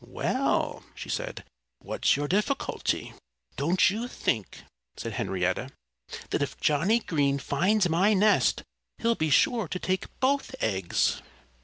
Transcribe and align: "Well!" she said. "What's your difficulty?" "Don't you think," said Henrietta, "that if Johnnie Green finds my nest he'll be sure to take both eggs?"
"Well!" 0.03 0.83
she 0.95 1.09
said. 1.09 1.43
"What's 1.77 2.15
your 2.17 2.27
difficulty?" 2.27 3.13
"Don't 3.55 3.91
you 3.91 4.07
think," 4.07 4.63
said 4.97 5.13
Henrietta, 5.13 5.69
"that 6.31 6.41
if 6.41 6.59
Johnnie 6.59 7.01
Green 7.01 7.37
finds 7.37 7.87
my 7.87 8.15
nest 8.15 8.63
he'll 8.97 9.13
be 9.13 9.29
sure 9.29 9.67
to 9.67 9.77
take 9.77 10.07
both 10.19 10.55
eggs?" 10.59 11.21